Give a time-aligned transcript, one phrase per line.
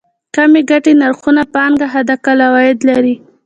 [0.35, 3.15] کمې ګټې نرخونو پانګه حداقل عواید لري.